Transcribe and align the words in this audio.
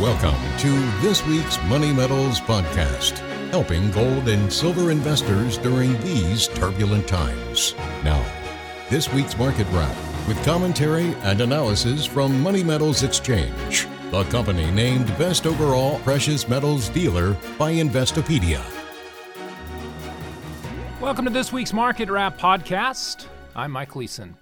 Welcome 0.00 0.58
to 0.58 1.00
this 1.00 1.24
week's 1.24 1.58
Money 1.62 1.90
Metals 1.90 2.38
podcast, 2.38 3.16
helping 3.48 3.90
gold 3.92 4.28
and 4.28 4.52
silver 4.52 4.90
investors 4.90 5.56
during 5.56 5.98
these 6.02 6.48
turbulent 6.48 7.08
times. 7.08 7.74
Now, 8.04 8.22
this 8.90 9.10
week's 9.14 9.38
market 9.38 9.66
wrap 9.70 9.96
with 10.28 10.36
commentary 10.44 11.14
and 11.22 11.40
analysis 11.40 12.04
from 12.04 12.38
Money 12.42 12.62
Metals 12.62 13.04
Exchange, 13.04 13.88
the 14.10 14.24
company 14.24 14.70
named 14.70 15.06
Best 15.16 15.46
Overall 15.46 15.98
Precious 16.00 16.46
Metals 16.46 16.90
Dealer 16.90 17.32
by 17.58 17.72
Investopedia. 17.72 18.62
Welcome 21.00 21.24
to 21.24 21.30
this 21.30 21.54
week's 21.54 21.72
Market 21.72 22.10
Wrap 22.10 22.38
podcast. 22.38 23.28
I'm 23.54 23.70
Mike 23.70 23.92
Gleason. 23.92 24.36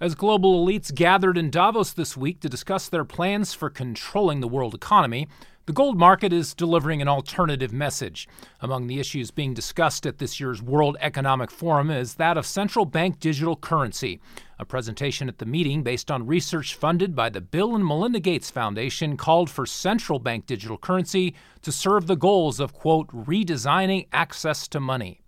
As 0.00 0.14
global 0.14 0.64
elites 0.64 0.94
gathered 0.94 1.36
in 1.36 1.50
Davos 1.50 1.92
this 1.92 2.16
week 2.16 2.38
to 2.40 2.48
discuss 2.48 2.88
their 2.88 3.04
plans 3.04 3.52
for 3.52 3.68
controlling 3.68 4.40
the 4.40 4.46
world 4.46 4.72
economy, 4.72 5.26
the 5.66 5.72
gold 5.72 5.98
market 5.98 6.32
is 6.32 6.54
delivering 6.54 7.02
an 7.02 7.08
alternative 7.08 7.72
message. 7.72 8.28
Among 8.60 8.86
the 8.86 9.00
issues 9.00 9.32
being 9.32 9.54
discussed 9.54 10.06
at 10.06 10.18
this 10.18 10.38
year's 10.38 10.62
World 10.62 10.96
Economic 11.00 11.50
Forum 11.50 11.90
is 11.90 12.14
that 12.14 12.38
of 12.38 12.46
central 12.46 12.84
bank 12.84 13.18
digital 13.18 13.56
currency. 13.56 14.20
A 14.60 14.64
presentation 14.64 15.28
at 15.28 15.38
the 15.38 15.46
meeting, 15.46 15.82
based 15.82 16.12
on 16.12 16.28
research 16.28 16.76
funded 16.76 17.16
by 17.16 17.28
the 17.28 17.40
Bill 17.40 17.74
and 17.74 17.84
Melinda 17.84 18.20
Gates 18.20 18.52
Foundation, 18.52 19.16
called 19.16 19.50
for 19.50 19.66
central 19.66 20.20
bank 20.20 20.46
digital 20.46 20.78
currency 20.78 21.34
to 21.62 21.72
serve 21.72 22.06
the 22.06 22.14
goals 22.14 22.60
of, 22.60 22.72
quote, 22.72 23.08
redesigning 23.08 24.06
access 24.12 24.68
to 24.68 24.78
money. 24.78 25.22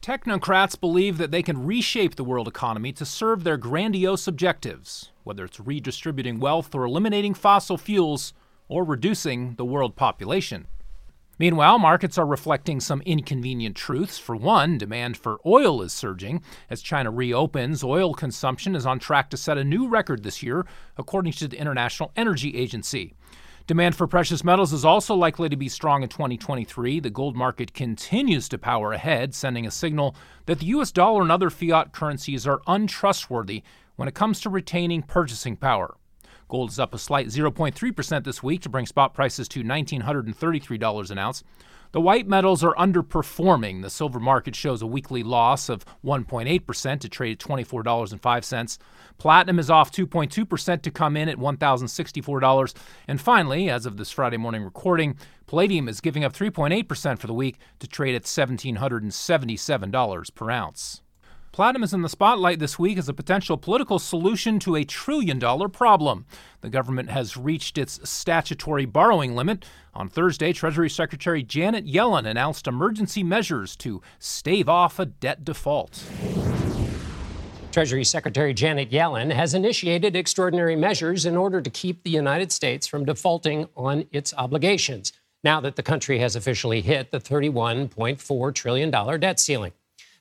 Technocrats 0.00 0.78
believe 0.78 1.18
that 1.18 1.30
they 1.30 1.42
can 1.42 1.66
reshape 1.66 2.14
the 2.14 2.24
world 2.24 2.48
economy 2.48 2.92
to 2.92 3.04
serve 3.04 3.44
their 3.44 3.56
grandiose 3.56 4.26
objectives, 4.26 5.10
whether 5.24 5.44
it's 5.44 5.60
redistributing 5.60 6.38
wealth 6.38 6.74
or 6.74 6.84
eliminating 6.84 7.34
fossil 7.34 7.76
fuels 7.76 8.32
or 8.68 8.84
reducing 8.84 9.54
the 9.56 9.64
world 9.64 9.96
population. 9.96 10.66
Meanwhile, 11.38 11.78
markets 11.78 12.18
are 12.18 12.26
reflecting 12.26 12.80
some 12.80 13.00
inconvenient 13.02 13.76
truths. 13.76 14.18
For 14.18 14.34
one, 14.34 14.76
demand 14.76 15.16
for 15.16 15.38
oil 15.46 15.82
is 15.82 15.92
surging. 15.92 16.42
As 16.68 16.82
China 16.82 17.10
reopens, 17.12 17.84
oil 17.84 18.12
consumption 18.12 18.74
is 18.74 18.84
on 18.84 18.98
track 18.98 19.30
to 19.30 19.36
set 19.36 19.56
a 19.56 19.64
new 19.64 19.88
record 19.88 20.24
this 20.24 20.42
year, 20.42 20.66
according 20.96 21.32
to 21.34 21.46
the 21.46 21.58
International 21.58 22.10
Energy 22.16 22.56
Agency. 22.56 23.14
Demand 23.68 23.94
for 23.94 24.06
precious 24.06 24.42
metals 24.42 24.72
is 24.72 24.82
also 24.82 25.14
likely 25.14 25.50
to 25.50 25.56
be 25.56 25.68
strong 25.68 26.02
in 26.02 26.08
2023. 26.08 27.00
The 27.00 27.10
gold 27.10 27.36
market 27.36 27.74
continues 27.74 28.48
to 28.48 28.56
power 28.56 28.94
ahead, 28.94 29.34
sending 29.34 29.66
a 29.66 29.70
signal 29.70 30.16
that 30.46 30.60
the 30.60 30.66
US 30.68 30.90
dollar 30.90 31.20
and 31.20 31.30
other 31.30 31.50
fiat 31.50 31.92
currencies 31.92 32.46
are 32.46 32.62
untrustworthy 32.66 33.62
when 33.96 34.08
it 34.08 34.14
comes 34.14 34.40
to 34.40 34.48
retaining 34.48 35.02
purchasing 35.02 35.54
power. 35.54 35.98
Gold 36.48 36.70
is 36.70 36.78
up 36.78 36.94
a 36.94 36.98
slight 36.98 37.26
0.3% 37.26 38.24
this 38.24 38.42
week 38.42 38.62
to 38.62 38.70
bring 38.70 38.86
spot 38.86 39.12
prices 39.12 39.46
to 39.48 39.62
$1,933 39.62 41.10
an 41.10 41.18
ounce. 41.18 41.44
The 41.92 42.00
white 42.00 42.28
metals 42.28 42.62
are 42.62 42.74
underperforming. 42.74 43.82
The 43.82 43.90
silver 43.90 44.20
market 44.20 44.54
shows 44.54 44.82
a 44.82 44.86
weekly 44.86 45.22
loss 45.22 45.68
of 45.68 45.84
1.8% 46.04 47.00
to 47.00 47.08
trade 47.08 47.32
at 47.32 47.38
$24.05. 47.38 48.78
Platinum 49.16 49.58
is 49.58 49.70
off 49.70 49.90
2.2% 49.90 50.82
to 50.82 50.90
come 50.90 51.16
in 51.16 51.28
at 51.28 51.38
$1,064. 51.38 52.74
And 53.08 53.20
finally, 53.20 53.70
as 53.70 53.86
of 53.86 53.96
this 53.96 54.10
Friday 54.10 54.36
morning 54.36 54.62
recording, 54.62 55.16
palladium 55.46 55.88
is 55.88 56.00
giving 56.00 56.24
up 56.24 56.34
3.8% 56.34 57.18
for 57.18 57.26
the 57.26 57.34
week 57.34 57.58
to 57.78 57.88
trade 57.88 58.14
at 58.14 58.24
$1,777 58.24 60.34
per 60.34 60.50
ounce. 60.50 61.02
Platinum 61.52 61.82
is 61.82 61.94
in 61.94 62.02
the 62.02 62.08
spotlight 62.08 62.58
this 62.58 62.78
week 62.78 62.98
as 62.98 63.08
a 63.08 63.14
potential 63.14 63.56
political 63.56 63.98
solution 63.98 64.58
to 64.60 64.76
a 64.76 64.84
trillion 64.84 65.38
dollar 65.38 65.68
problem. 65.68 66.26
The 66.60 66.68
government 66.68 67.10
has 67.10 67.36
reached 67.36 67.78
its 67.78 67.98
statutory 68.08 68.84
borrowing 68.84 69.34
limit. 69.34 69.64
On 69.94 70.08
Thursday, 70.08 70.52
Treasury 70.52 70.90
Secretary 70.90 71.42
Janet 71.42 71.86
Yellen 71.86 72.26
announced 72.26 72.66
emergency 72.66 73.22
measures 73.22 73.74
to 73.76 74.02
stave 74.18 74.68
off 74.68 74.98
a 74.98 75.06
debt 75.06 75.44
default. 75.44 76.04
Treasury 77.72 78.04
Secretary 78.04 78.54
Janet 78.54 78.90
Yellen 78.90 79.32
has 79.32 79.54
initiated 79.54 80.16
extraordinary 80.16 80.76
measures 80.76 81.26
in 81.26 81.36
order 81.36 81.60
to 81.60 81.70
keep 81.70 82.02
the 82.02 82.10
United 82.10 82.52
States 82.52 82.86
from 82.86 83.04
defaulting 83.04 83.68
on 83.76 84.04
its 84.12 84.32
obligations, 84.34 85.12
now 85.44 85.60
that 85.60 85.76
the 85.76 85.82
country 85.82 86.18
has 86.18 86.36
officially 86.36 86.80
hit 86.80 87.10
the 87.10 87.20
$31.4 87.20 88.54
trillion 88.54 88.90
debt 89.20 89.40
ceiling. 89.40 89.72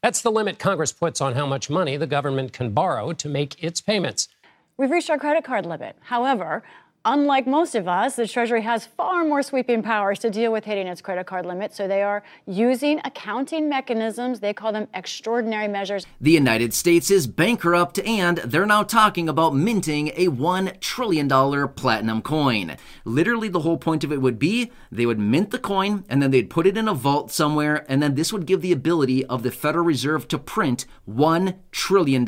That's 0.01 0.21
the 0.21 0.31
limit 0.31 0.59
Congress 0.59 0.91
puts 0.91 1.21
on 1.21 1.33
how 1.33 1.47
much 1.47 1.69
money 1.69 1.97
the 1.97 2.07
government 2.07 2.53
can 2.53 2.71
borrow 2.71 3.13
to 3.13 3.27
make 3.29 3.61
its 3.63 3.81
payments. 3.81 4.29
We've 4.77 4.91
reached 4.91 5.09
our 5.09 5.17
credit 5.17 5.43
card 5.43 5.65
limit. 5.65 5.95
However, 6.01 6.63
Unlike 7.09 7.47
most 7.47 7.73
of 7.73 7.87
us, 7.87 8.17
the 8.17 8.27
Treasury 8.27 8.63
has 8.63 8.85
far 8.85 9.23
more 9.23 9.41
sweeping 9.41 9.81
powers 9.81 10.19
to 10.19 10.29
deal 10.29 10.51
with 10.51 10.65
hitting 10.65 10.87
its 10.87 10.99
credit 10.99 11.25
card 11.25 11.45
limit, 11.45 11.73
so 11.73 11.87
they 11.87 12.01
are 12.01 12.21
using 12.45 12.99
accounting 13.05 13.69
mechanisms. 13.69 14.41
They 14.41 14.53
call 14.53 14.73
them 14.73 14.89
extraordinary 14.93 15.69
measures. 15.69 16.05
The 16.19 16.31
United 16.31 16.73
States 16.73 17.09
is 17.09 17.25
bankrupt, 17.25 17.97
and 17.99 18.39
they're 18.39 18.65
now 18.65 18.83
talking 18.83 19.29
about 19.29 19.55
minting 19.55 20.09
a 20.15 20.27
$1 20.27 20.81
trillion 20.81 21.29
platinum 21.69 22.21
coin. 22.21 22.75
Literally, 23.05 23.47
the 23.47 23.61
whole 23.61 23.77
point 23.77 24.03
of 24.03 24.11
it 24.11 24.21
would 24.21 24.37
be 24.37 24.69
they 24.91 25.05
would 25.05 25.19
mint 25.19 25.51
the 25.51 25.59
coin, 25.59 26.03
and 26.09 26.21
then 26.21 26.31
they'd 26.31 26.49
put 26.49 26.67
it 26.67 26.77
in 26.77 26.89
a 26.89 26.93
vault 26.93 27.31
somewhere, 27.31 27.85
and 27.87 28.03
then 28.03 28.15
this 28.15 28.33
would 28.33 28.45
give 28.45 28.59
the 28.59 28.73
ability 28.73 29.25
of 29.27 29.43
the 29.43 29.51
Federal 29.51 29.85
Reserve 29.85 30.27
to 30.27 30.37
print 30.37 30.85
$1 31.09 31.55
trillion 31.71 32.27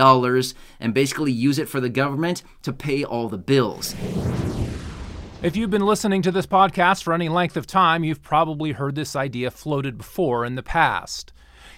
and 0.79 0.93
basically 0.93 1.33
use 1.33 1.59
it 1.59 1.67
for 1.67 1.81
the 1.81 1.89
government 1.89 2.43
to 2.61 2.71
pay 2.71 3.03
all 3.03 3.27
the 3.27 3.37
bills. 3.37 3.93
If 5.41 5.55
you've 5.55 5.69
been 5.69 5.85
listening 5.85 6.21
to 6.23 6.33
this 6.33 6.45
podcast 6.45 7.01
for 7.03 7.13
any 7.13 7.29
length 7.29 7.55
of 7.55 7.65
time, 7.65 8.03
you've 8.03 8.21
probably 8.21 8.73
heard 8.73 8.95
this 8.95 9.15
idea 9.15 9.49
floated 9.49 9.97
before 9.97 10.43
in 10.43 10.55
the 10.55 10.63
past. 10.63 11.31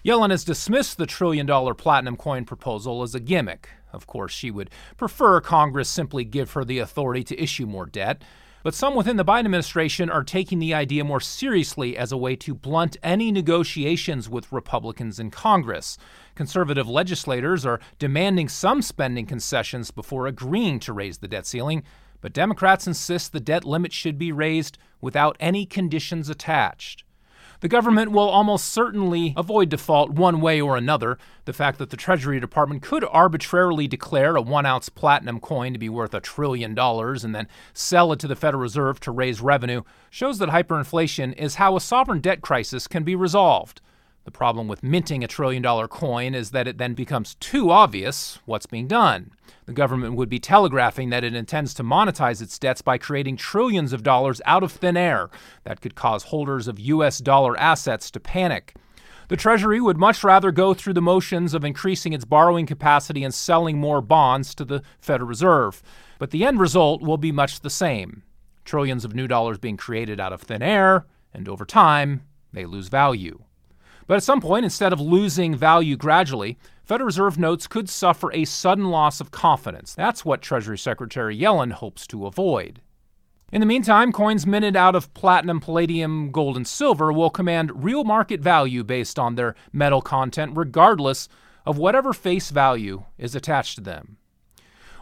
Yellen 0.04 0.32
has 0.32 0.44
dismissed 0.44 0.98
the 0.98 1.06
trillion 1.06 1.46
dollar 1.46 1.76
platinum 1.76 2.18
coin 2.18 2.44
proposal 2.44 3.04
as 3.04 3.14
a 3.14 3.20
gimmick. 3.20 3.70
Of 3.94 4.08
course, 4.08 4.32
she 4.32 4.50
would 4.50 4.72
prefer 4.98 5.42
Congress 5.42 5.90
simply 5.90 6.24
give 6.24 6.54
her 6.54 6.66
the 6.66 6.80
authority 6.80 7.24
to 7.26 7.40
issue 7.40 7.68
more 7.68 7.86
debt. 7.86 8.24
But 8.64 8.74
some 8.74 8.96
within 8.96 9.18
the 9.18 9.26
Biden 9.26 9.46
administration 9.46 10.10
are 10.10 10.24
taking 10.24 10.58
the 10.58 10.74
idea 10.74 11.04
more 11.04 11.20
seriously 11.20 11.96
as 11.96 12.12
a 12.12 12.18
way 12.18 12.36
to 12.38 12.56
blunt 12.56 12.98
any 13.04 13.32
negotiations 13.32 14.28
with 14.28 14.52
Republicans 14.52 15.20
in 15.20 15.30
Congress. 15.30 16.00
Conservative 16.34 16.90
legislators 16.90 17.64
are 17.64 17.80
demanding 18.00 18.50
some 18.50 18.82
spending 18.82 19.28
concessions 19.28 19.92
before 19.92 20.26
agreeing 20.26 20.80
to 20.80 20.94
raise 20.94 21.20
the 21.20 21.28
debt 21.28 21.46
ceiling. 21.46 21.84
But 22.22 22.34
Democrats 22.34 22.88
insist 22.88 23.34
the 23.34 23.40
debt 23.40 23.66
limit 23.66 23.92
should 23.92 24.18
be 24.18 24.32
raised 24.32 24.78
without 25.02 25.36
any 25.40 25.66
conditions 25.66 26.30
attached. 26.30 27.04
The 27.62 27.68
government 27.68 28.12
will 28.12 28.28
almost 28.28 28.70
certainly 28.70 29.36
avoid 29.38 29.70
default 29.70 30.10
one 30.10 30.42
way 30.42 30.60
or 30.60 30.78
another. 30.78 31.20
The 31.46 31.54
fact 31.54 31.78
that 31.78 31.92
the 31.92 31.98
Treasury 31.98 32.40
Department 32.40 32.82
could 32.82 33.04
arbitrarily 33.04 33.88
declare 33.88 34.36
a 34.36 34.42
one 34.42 34.66
ounce 34.66 34.90
platinum 34.90 35.40
coin 35.40 35.74
to 35.74 35.80
be 35.80 35.90
worth 35.90 36.16
a 36.16 36.20
trillion 36.20 36.74
dollars 36.74 37.24
and 37.24 37.36
then 37.36 37.48
sell 37.72 38.12
it 38.14 38.20
to 38.20 38.28
the 38.28 38.36
Federal 38.36 38.64
Reserve 38.64 39.00
to 39.02 39.12
raise 39.12 39.42
revenue 39.42 39.84
shows 40.10 40.40
that 40.40 40.50
hyperinflation 40.50 41.38
is 41.38 41.56
how 41.56 41.76
a 41.76 41.82
sovereign 41.82 42.20
debt 42.20 42.42
crisis 42.42 42.88
can 42.88 43.04
be 43.04 43.16
resolved. 43.16 43.80
The 44.24 44.32
problem 44.32 44.68
with 44.68 44.84
minting 44.84 45.24
a 45.24 45.28
trillion 45.28 45.64
dollar 45.64 45.88
coin 45.88 46.36
is 46.36 46.52
that 46.52 46.68
it 46.68 46.78
then 46.78 46.94
becomes 46.94 47.36
too 47.36 47.72
obvious 47.72 48.40
what's 48.46 48.68
being 48.68 48.88
done. 48.88 49.32
The 49.66 49.74
government 49.74 50.16
would 50.16 50.30
be 50.30 50.40
telegraphing 50.40 51.10
that 51.10 51.24
it 51.24 51.34
intends 51.34 51.74
to 51.76 51.84
monetize 51.84 52.42
its 52.42 52.60
debts 52.60 52.82
by 52.82 52.98
creating 52.98 53.38
trillions 53.38 53.94
of 53.94 54.04
dollars 54.04 54.42
out 54.46 54.64
of 54.64 54.72
thin 54.72 54.96
air 54.96 55.30
that 55.64 55.82
could 55.82 55.96
cause 55.96 56.24
holders 56.24 56.68
of 56.68 56.80
U.S. 56.80 57.18
dollar 57.18 57.58
assets 57.58 58.12
to 58.12 58.20
panic. 58.20 58.76
The 59.28 59.38
Treasury 59.38 59.80
would 59.80 59.98
much 59.98 60.24
rather 60.24 60.52
go 60.52 60.74
through 60.74 60.94
the 60.94 61.02
motions 61.02 61.54
of 61.54 61.64
increasing 61.64 62.14
its 62.14 62.26
borrowing 62.26 62.66
capacity 62.66 63.24
and 63.24 63.34
selling 63.34 63.78
more 63.78 64.02
bonds 64.02 64.54
to 64.56 64.66
the 64.66 64.84
Federal 65.00 65.30
Reserve. 65.30 65.82
But 66.20 66.32
the 66.32 66.44
end 66.46 66.60
result 66.60 67.02
will 67.02 67.18
be 67.18 67.32
much 67.32 67.62
the 67.62 67.70
same 67.70 68.24
trillions 68.66 69.04
of 69.04 69.16
new 69.16 69.28
dollars 69.28 69.58
being 69.58 69.78
created 69.78 70.20
out 70.20 70.32
of 70.32 70.42
thin 70.42 70.62
air, 70.62 71.06
and 71.34 71.50
over 71.50 71.66
time, 71.66 72.22
they 72.54 72.66
lose 72.66 72.90
value. 72.90 73.44
But 74.08 74.18
at 74.18 74.24
some 74.24 74.42
point, 74.42 74.66
instead 74.66 74.94
of 74.94 75.00
losing 75.00 75.56
value 75.56 75.96
gradually, 75.96 76.58
Federal 76.84 77.06
Reserve 77.06 77.38
notes 77.38 77.68
could 77.68 77.90
suffer 77.90 78.32
a 78.34 78.46
sudden 78.46 78.90
loss 78.90 79.22
of 79.22 79.32
confidence. 79.32 79.94
That's 79.94 80.26
what 80.26 80.42
Treasury 80.42 80.78
Secretary 80.78 81.38
Yellen 81.38 81.72
hopes 81.72 82.06
to 82.08 82.26
avoid. 82.26 82.82
In 83.52 83.60
the 83.60 83.66
meantime, 83.66 84.12
coins 84.12 84.48
minted 84.48 84.78
out 84.78 84.96
of 84.96 85.14
platinum, 85.14 85.60
palladium, 85.60 86.32
gold, 86.32 86.56
and 86.56 86.66
silver 86.66 87.12
will 87.12 87.30
command 87.30 87.84
real 87.84 88.04
market 88.06 88.40
value 88.40 88.84
based 88.84 89.20
on 89.20 89.36
their 89.36 89.56
metal 89.74 90.02
content, 90.02 90.54
regardless 90.56 91.28
of 91.66 91.78
whatever 91.78 92.14
face 92.14 92.50
value 92.50 93.04
is 93.18 93.36
attached 93.36 93.76
to 93.76 93.82
them. 93.82 94.18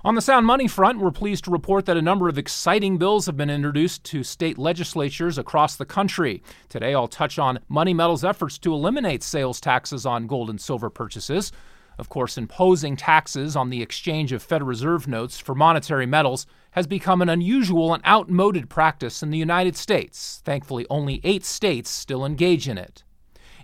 On 0.01 0.15
the 0.15 0.21
sound 0.21 0.45
money 0.45 0.65
front, 0.65 0.99
we're 0.99 1.11
pleased 1.11 1.43
to 1.43 1.51
report 1.51 1.85
that 1.85 1.97
a 1.97 2.01
number 2.01 2.29
of 2.29 2.37
exciting 2.37 2.97
bills 2.97 3.25
have 3.25 3.35
been 3.35 3.49
introduced 3.49 4.01
to 4.05 4.23
state 4.23 4.57
legislatures 4.57 5.37
across 5.37 5.75
the 5.75 5.85
country. 5.85 6.41
Today, 6.69 6.95
I'll 6.95 7.09
touch 7.09 7.37
on 7.37 7.59
Money 7.67 7.93
Metal's 7.93 8.23
efforts 8.23 8.57
to 8.59 8.73
eliminate 8.73 9.23
sales 9.23 9.59
taxes 9.59 10.05
on 10.05 10.25
gold 10.25 10.49
and 10.49 10.61
silver 10.61 10.89
purchases. 10.89 11.51
Of 11.97 12.07
course, 12.07 12.37
imposing 12.37 12.95
taxes 12.95 13.57
on 13.57 13.71
the 13.71 13.81
exchange 13.81 14.31
of 14.31 14.41
Federal 14.41 14.69
Reserve 14.69 15.05
notes 15.05 15.37
for 15.37 15.53
monetary 15.53 16.05
metals 16.05 16.45
has 16.71 16.87
become 16.87 17.21
an 17.21 17.27
unusual 17.27 17.93
and 17.93 18.01
outmoded 18.05 18.69
practice 18.69 19.21
in 19.21 19.31
the 19.31 19.37
United 19.37 19.75
States. 19.75 20.41
Thankfully, 20.45 20.87
only 20.89 21.19
eight 21.25 21.43
states 21.43 21.89
still 21.89 22.25
engage 22.25 22.69
in 22.69 22.77
it. 22.77 23.03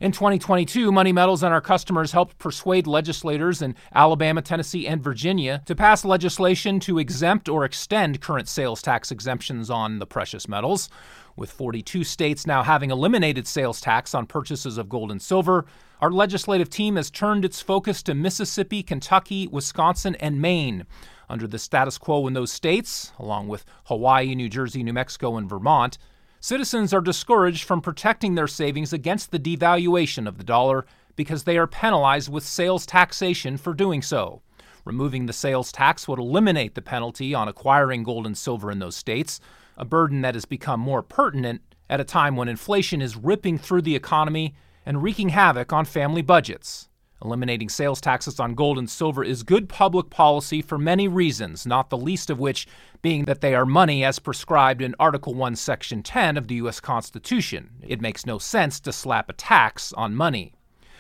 In 0.01 0.11
2022, 0.11 0.91
Money 0.91 1.13
Metals 1.13 1.41
and 1.41 1.53
our 1.53 1.61
customers 1.61 2.11
helped 2.11 2.37
persuade 2.37 2.85
legislators 2.85 3.61
in 3.61 3.75
Alabama, 3.93 4.41
Tennessee, 4.41 4.85
and 4.85 5.01
Virginia 5.01 5.61
to 5.67 5.73
pass 5.73 6.03
legislation 6.03 6.81
to 6.81 6.99
exempt 6.99 7.47
or 7.47 7.63
extend 7.63 8.19
current 8.19 8.49
sales 8.49 8.81
tax 8.81 9.09
exemptions 9.09 9.69
on 9.69 9.99
the 9.99 10.05
precious 10.05 10.49
metals. 10.49 10.89
With 11.37 11.49
42 11.49 12.03
states 12.03 12.45
now 12.45 12.61
having 12.61 12.91
eliminated 12.91 13.47
sales 13.47 13.79
tax 13.79 14.13
on 14.13 14.25
purchases 14.25 14.77
of 14.77 14.89
gold 14.89 15.11
and 15.11 15.21
silver, 15.21 15.65
our 16.01 16.11
legislative 16.11 16.69
team 16.69 16.97
has 16.97 17.09
turned 17.09 17.45
its 17.45 17.61
focus 17.61 18.03
to 18.03 18.13
Mississippi, 18.13 18.83
Kentucky, 18.83 19.47
Wisconsin, 19.47 20.15
and 20.15 20.41
Maine. 20.41 20.85
Under 21.29 21.47
the 21.47 21.57
status 21.57 21.97
quo 21.97 22.27
in 22.27 22.33
those 22.33 22.51
states, 22.51 23.13
along 23.17 23.47
with 23.47 23.63
Hawaii, 23.85 24.35
New 24.35 24.49
Jersey, 24.49 24.83
New 24.83 24.93
Mexico, 24.93 25.37
and 25.37 25.49
Vermont, 25.49 25.97
citizens 26.45 26.93
are 26.93 27.01
discouraged 27.01 27.63
from 27.63 27.81
protecting 27.81 28.35
their 28.35 28.47
savings 28.47 28.93
against 28.93 29.31
the 29.31 29.39
devaluation 29.39 30.27
of 30.27 30.37
the 30.37 30.43
dollar 30.43 30.85
because 31.15 31.43
they 31.43 31.57
are 31.57 31.65
penalized 31.65 32.31
with 32.31 32.43
sales 32.43 32.85
taxation 32.85 33.57
for 33.57 33.73
doing 33.73 33.99
so. 33.99 34.43
Removing 34.85 35.25
the 35.25 35.33
sales 35.33 35.71
tax 35.71 36.07
would 36.07 36.19
eliminate 36.19 36.75
the 36.75 36.83
penalty 36.83 37.33
on 37.33 37.47
acquiring 37.47 38.03
gold 38.03 38.27
and 38.27 38.37
silver 38.37 38.69
in 38.69 38.77
those 38.77 38.95
states, 38.95 39.39
a 39.75 39.83
burden 39.83 40.21
that 40.21 40.35
has 40.35 40.45
become 40.45 40.79
more 40.79 41.01
pertinent 41.01 41.61
at 41.89 41.99
a 41.99 42.03
time 42.03 42.35
when 42.35 42.47
inflation 42.47 43.01
is 43.01 43.17
ripping 43.17 43.57
through 43.57 43.81
the 43.81 43.95
economy 43.95 44.53
and 44.85 45.01
wreaking 45.01 45.29
havoc 45.29 45.73
on 45.73 45.83
family 45.83 46.21
budgets. 46.21 46.89
Eliminating 47.25 47.69
sales 47.69 47.99
taxes 47.99 48.39
on 48.39 48.53
gold 48.53 48.77
and 48.77 48.87
silver 48.87 49.23
is 49.23 49.41
good 49.41 49.67
public 49.67 50.11
policy 50.11 50.61
for 50.61 50.77
many 50.77 51.07
reasons, 51.07 51.65
not 51.65 51.89
the 51.89 51.97
least 51.97 52.29
of 52.29 52.39
which 52.39 52.67
being 53.01 53.25
that 53.25 53.41
they 53.41 53.55
are 53.55 53.65
money 53.65 54.03
as 54.03 54.19
prescribed 54.19 54.79
in 54.79 54.93
Article 54.99 55.33
1, 55.33 55.55
Section 55.55 56.03
10 56.03 56.37
of 56.37 56.47
the 56.47 56.55
U.S. 56.55 56.79
Constitution. 56.79 57.71
It 57.81 57.99
makes 57.99 58.27
no 58.27 58.37
sense 58.37 58.79
to 58.81 58.93
slap 58.93 59.27
a 59.27 59.33
tax 59.33 59.91
on 59.93 60.15
money. 60.15 60.53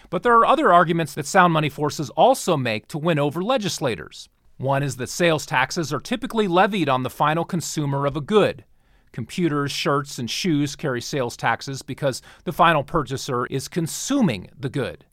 But 0.09 0.23
there 0.23 0.35
are 0.35 0.47
other 0.47 0.73
arguments 0.73 1.13
that 1.13 1.27
sound 1.27 1.53
money 1.53 1.69
forces 1.69 2.09
also 2.11 2.57
make 2.57 2.87
to 2.87 2.97
win 2.97 3.19
over 3.19 3.43
legislators. 3.43 4.27
One 4.57 4.81
is 4.81 4.95
that 4.95 5.09
sales 5.09 5.45
taxes 5.45 5.93
are 5.93 5.99
typically 5.99 6.47
levied 6.47 6.89
on 6.89 7.03
the 7.03 7.09
final 7.11 7.45
consumer 7.45 8.07
of 8.07 8.17
a 8.17 8.21
good. 8.21 8.65
Computers, 9.11 9.71
shirts, 9.71 10.17
and 10.17 10.29
shoes 10.29 10.75
carry 10.75 11.01
sales 11.01 11.37
taxes 11.37 11.83
because 11.83 12.23
the 12.45 12.51
final 12.51 12.83
purchaser 12.83 13.45
is 13.45 13.67
consuming 13.67 14.49
the 14.59 14.69
good. 14.69 15.05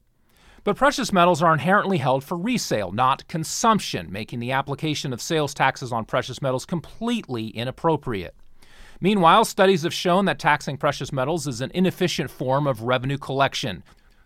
But 0.64 0.76
precious 0.76 1.12
metals 1.12 1.42
are 1.42 1.52
inherently 1.52 1.98
held 1.98 2.22
for 2.22 2.36
resale, 2.36 2.92
not 2.92 3.26
consumption, 3.26 4.12
making 4.12 4.38
the 4.38 4.52
application 4.52 5.12
of 5.12 5.20
sales 5.20 5.52
taxes 5.52 5.92
on 5.92 6.04
precious 6.04 6.40
metals 6.40 6.64
completely 6.64 7.48
inappropriate. 7.48 8.36
Meanwhile, 9.00 9.46
studies 9.46 9.82
have 9.82 9.92
shown 9.92 10.26
that 10.26 10.38
taxing 10.38 10.76
precious 10.76 11.12
metals 11.12 11.48
is 11.48 11.60
an 11.60 11.72
inefficient 11.74 12.30
form 12.30 12.68
of 12.68 12.82
revenue 12.82 13.18
collection. 13.18 13.82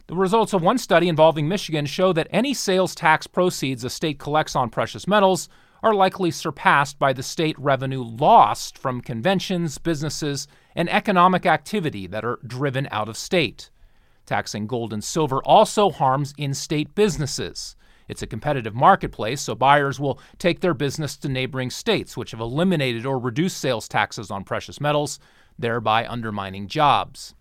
The 0.09 0.15
results 0.15 0.53
of 0.53 0.61
one 0.61 0.77
study 0.77 1.09
involving 1.09 1.49
Michigan 1.49 1.87
show 1.87 2.13
that 2.13 2.29
any 2.31 2.53
sales 2.53 2.95
tax 2.95 3.27
proceeds 3.27 3.83
a 3.83 3.89
state 3.89 4.19
collects 4.19 4.55
on 4.55 4.69
precious 4.69 5.09
metals 5.09 5.49
are 5.83 5.95
likely 5.95 6.31
surpassed 6.31 6.99
by 6.99 7.15
the 7.15 7.23
state 7.23 7.59
revenue 7.59 8.03
lost 8.03 8.77
from 8.77 9.01
conventions, 9.01 9.79
businesses, 9.79 10.47
and 10.75 10.91
economic 10.91 11.47
activity 11.47 12.07
that 12.07 12.27
are 12.27 12.39
driven 12.47 12.87
out 12.91 13.09
of 13.09 13.17
state. 13.17 13.71
Taxing 14.27 14.67
gold 14.67 14.93
and 14.93 15.03
silver 15.03 15.41
also 15.45 15.91
harms 15.91 16.35
in 16.37 16.53
state 16.53 16.95
businesses. 16.97 17.77
It's 18.09 18.23
a 18.23 18.27
competitive 18.27 18.75
marketplace, 18.75 19.41
so 19.41 19.55
buyers 19.55 19.99
will 19.99 20.21
take 20.39 20.61
their 20.61 20.75
business 20.75 21.17
to 21.19 21.29
neighboring 21.29 21.71
states, 21.71 22.17
which 22.17 22.33
have 22.33 22.41
eliminated 22.41 23.07
or 23.07 23.19
reduced 23.19 23.59
sales 23.59 23.89
taxes 23.89 24.31
on 24.31 24.45
precious 24.45 24.81
metals, 24.81 25.19
thereby 25.59 26.07
undermining 26.07 26.69
jobs. 26.69 27.35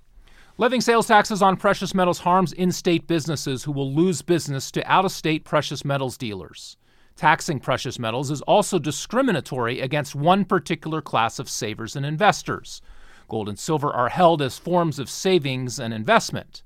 Levying 0.57 0.81
sales 0.81 1.07
taxes 1.07 1.41
on 1.41 1.57
precious 1.57 1.93
metals 1.93 2.19
harms 2.19 2.53
in 2.53 2.71
state 2.71 3.07
businesses 3.07 3.63
who 3.63 3.71
will 3.71 3.93
lose 3.93 4.21
business 4.21 4.71
to 4.71 4.89
out 4.89 5.05
of 5.05 5.11
state 5.11 5.43
precious 5.43 5.83
metals 5.83 6.17
dealers. 6.17 6.77
Taxing 7.15 7.59
precious 7.59 7.99
metals 7.99 8.29
is 8.31 8.41
also 8.43 8.77
discriminatory 8.79 9.81
against 9.81 10.15
one 10.15 10.45
particular 10.45 11.01
class 11.01 11.39
of 11.39 11.49
savers 11.49 11.95
and 11.95 12.05
investors. 12.05 12.81
Gold 13.27 13.49
and 13.49 13.57
silver 13.57 13.91
are 13.91 14.09
held 14.09 14.41
as 14.41 14.57
forms 14.57 14.99
of 14.99 15.09
savings 15.09 15.79
and 15.79 15.93
investment. 15.93 16.63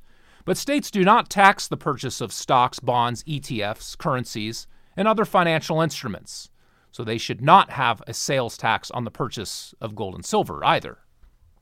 But 0.49 0.57
states 0.57 0.89
do 0.89 1.03
not 1.03 1.29
tax 1.29 1.67
the 1.67 1.77
purchase 1.77 2.21
of 2.21 2.33
stocks, 2.33 2.79
bonds, 2.79 3.23
ETFs, 3.25 3.95
currencies, 3.95 4.65
and 4.97 5.07
other 5.07 5.23
financial 5.23 5.79
instruments. 5.79 6.49
So 6.89 7.03
they 7.03 7.19
should 7.19 7.39
not 7.39 7.69
have 7.69 8.01
a 8.07 8.15
sales 8.15 8.57
tax 8.57 8.89
on 8.89 9.03
the 9.03 9.11
purchase 9.11 9.75
of 9.79 9.93
gold 9.93 10.15
and 10.15 10.25
silver 10.25 10.65
either. 10.65 10.97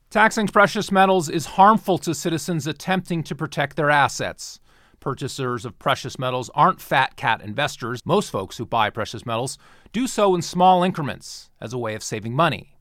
Taxing 0.09 0.47
precious 0.47 0.89
metals 0.89 1.27
is 1.27 1.57
harmful 1.57 1.97
to 1.97 2.15
citizens 2.15 2.65
attempting 2.65 3.23
to 3.23 3.35
protect 3.35 3.75
their 3.75 3.89
assets. 3.89 4.61
Purchasers 5.01 5.65
of 5.65 5.77
precious 5.79 6.17
metals 6.17 6.49
aren't 6.55 6.79
fat 6.79 7.17
cat 7.17 7.41
investors. 7.41 8.01
Most 8.05 8.31
folks 8.31 8.55
who 8.55 8.65
buy 8.65 8.89
precious 8.89 9.25
metals 9.25 9.57
do 9.91 10.07
so 10.07 10.33
in 10.33 10.41
small 10.41 10.81
increments 10.81 11.49
as 11.59 11.73
a 11.73 11.77
way 11.77 11.93
of 11.93 12.03
saving 12.03 12.33
money. 12.33 12.76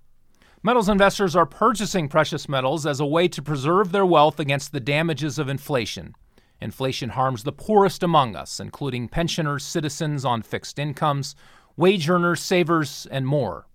Metals 0.62 0.88
investors 0.88 1.37
are 1.37 1.47
purchasing 1.47 2.08
precious 2.08 2.49
metals 2.49 2.87
as 2.87 2.99
a 2.99 3.06
way 3.06 3.29
to 3.29 3.43
preserve 3.43 3.93
their 3.93 4.06
wealth 4.06 4.41
against 4.41 4.73
the 4.73 4.81
damages 4.81 5.38
of 5.38 5.49
inflation. 5.49 6.14
Inflation 6.61 7.11
harms 7.11 7.43
the 7.43 7.53
poorest 7.53 8.03
among 8.03 8.35
us, 8.35 8.58
including 8.58 9.08
pensioners, 9.08 9.64
citizens 9.64 10.25
on 10.25 10.43
fixed 10.43 10.79
incomes, 10.79 11.37
wage 11.76 12.08
earners, 12.08 12.41
savers, 12.41 13.06
and 13.11 13.26
more. 13.26 13.67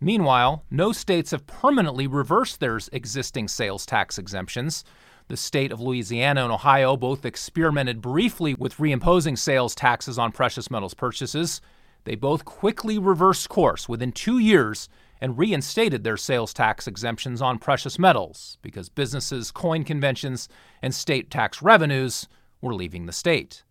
Meanwhile, 0.00 0.64
no 0.70 0.92
states 0.92 1.30
have 1.30 1.46
permanently 1.46 2.06
reversed 2.06 2.60
their 2.60 2.78
existing 2.92 3.48
sales 3.48 3.84
tax 3.86 4.18
exemptions. 4.18 4.84
The 5.28 5.36
state 5.36 5.72
of 5.72 5.80
Louisiana 5.80 6.44
and 6.44 6.52
Ohio 6.52 6.96
both 6.96 7.24
experimented 7.24 8.00
briefly 8.00 8.54
with 8.54 8.76
reimposing 8.76 9.38
sales 9.38 9.74
taxes 9.74 10.18
on 10.18 10.32
precious 10.32 10.70
metals 10.70 10.94
purchases. 10.94 11.60
They 12.04 12.14
both 12.14 12.44
quickly 12.44 12.98
reversed 12.98 13.48
course 13.48 13.88
within 13.88 14.12
two 14.12 14.38
years 14.38 14.88
and 15.20 15.38
reinstated 15.38 16.02
their 16.02 16.16
sales 16.16 16.54
tax 16.54 16.86
exemptions 16.86 17.42
on 17.42 17.58
precious 17.58 17.98
metals 17.98 18.58
because 18.62 18.88
businesses, 18.88 19.50
coin 19.50 19.84
conventions, 19.84 20.48
and 20.82 20.94
state 20.94 21.30
tax 21.30 21.62
revenues 21.62 22.26
were 22.60 22.74
leaving 22.74 23.06
the 23.06 23.12
state. 23.12 23.62